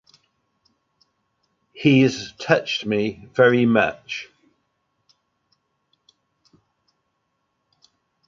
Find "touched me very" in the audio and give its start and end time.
2.39-3.67